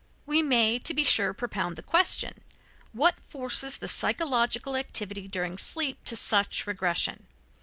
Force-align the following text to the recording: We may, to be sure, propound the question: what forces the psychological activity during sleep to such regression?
We 0.25 0.41
may, 0.41 0.79
to 0.79 0.95
be 0.95 1.03
sure, 1.03 1.31
propound 1.31 1.75
the 1.75 1.83
question: 1.83 2.41
what 2.91 3.19
forces 3.27 3.77
the 3.77 3.87
psychological 3.87 4.75
activity 4.75 5.27
during 5.27 5.59
sleep 5.59 6.03
to 6.05 6.15
such 6.15 6.65
regression? 6.65 7.27